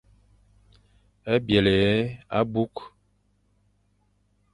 Byelé 1.43 1.77
abukh. 2.39 2.81